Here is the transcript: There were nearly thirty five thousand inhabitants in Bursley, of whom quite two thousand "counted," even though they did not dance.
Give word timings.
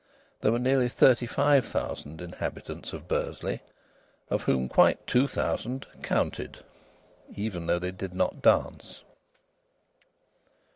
There 0.39 0.51
were 0.51 0.57
nearly 0.57 0.89
thirty 0.89 1.27
five 1.27 1.63
thousand 1.63 2.21
inhabitants 2.21 2.91
in 2.91 3.01
Bursley, 3.01 3.61
of 4.31 4.41
whom 4.41 4.67
quite 4.67 5.05
two 5.05 5.27
thousand 5.27 5.85
"counted," 6.01 6.63
even 7.35 7.67
though 7.67 7.77
they 7.77 7.91
did 7.91 8.15
not 8.15 8.41
dance. 8.41 9.03